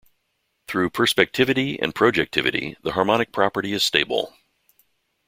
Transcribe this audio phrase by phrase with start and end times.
[0.67, 4.33] Through perspectivity and projectivity, the harmonic property is stable.